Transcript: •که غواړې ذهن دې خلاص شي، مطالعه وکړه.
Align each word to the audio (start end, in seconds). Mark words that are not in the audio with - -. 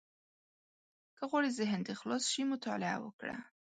•که 1.17 1.23
غواړې 1.29 1.49
ذهن 1.59 1.79
دې 1.85 1.93
خلاص 1.99 2.23
شي، 2.31 2.41
مطالعه 2.53 2.97
وکړه. 3.01 3.35